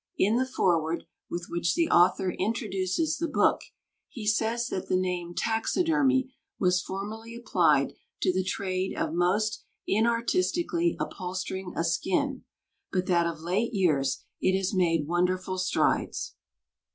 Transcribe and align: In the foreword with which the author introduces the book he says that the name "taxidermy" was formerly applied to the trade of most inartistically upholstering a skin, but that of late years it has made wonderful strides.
In 0.17 0.37
the 0.37 0.47
foreword 0.47 1.03
with 1.29 1.45
which 1.47 1.75
the 1.75 1.87
author 1.89 2.31
introduces 2.31 3.19
the 3.19 3.27
book 3.27 3.61
he 4.09 4.25
says 4.25 4.67
that 4.69 4.87
the 4.87 4.95
name 4.95 5.35
"taxidermy" 5.35 6.33
was 6.57 6.81
formerly 6.81 7.35
applied 7.35 7.93
to 8.23 8.33
the 8.33 8.43
trade 8.43 8.97
of 8.97 9.13
most 9.13 9.63
inartistically 9.87 10.95
upholstering 10.99 11.73
a 11.77 11.83
skin, 11.83 12.43
but 12.91 13.05
that 13.05 13.27
of 13.27 13.41
late 13.41 13.75
years 13.75 14.23
it 14.41 14.57
has 14.57 14.73
made 14.73 15.05
wonderful 15.05 15.59
strides. 15.59 16.33